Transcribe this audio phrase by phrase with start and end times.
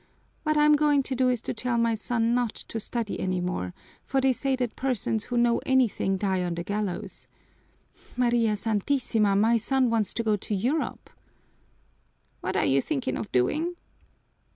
[0.41, 3.71] What I'm going to do is to tell my son not to study any more,
[4.03, 7.27] for they say that persons who know anything die on the gallows.
[8.17, 11.11] María Santísima, my son wants to go to Europe!"
[12.39, 13.75] "What are you thinking of doing?"